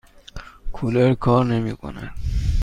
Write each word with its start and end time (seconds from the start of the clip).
کولر 0.73 1.13
کار 1.13 1.45
نمی 1.45 1.77
کند. 1.77 2.11